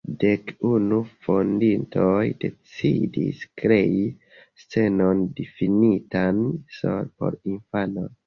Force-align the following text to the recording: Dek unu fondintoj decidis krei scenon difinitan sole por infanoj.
Dek 0.21 0.47
unu 0.67 0.95
fondintoj 1.25 2.23
decidis 2.43 3.43
krei 3.63 4.01
scenon 4.63 5.21
difinitan 5.41 6.43
sole 6.79 7.05
por 7.21 7.37
infanoj. 7.57 8.11